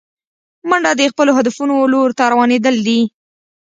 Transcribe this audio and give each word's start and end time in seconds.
منډه 0.69 0.91
د 0.99 1.01
خپلو 1.11 1.31
هدفونو 1.37 1.75
لور 1.93 2.09
ته 2.17 2.23
روانېدل 2.31 2.75
دي 2.87 2.99